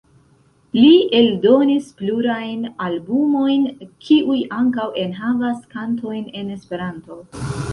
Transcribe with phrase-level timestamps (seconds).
[0.77, 3.69] Li eldonis plurajn albumojn
[4.07, 7.21] kiuj ankaŭ enhavas kantojn en Esperanto.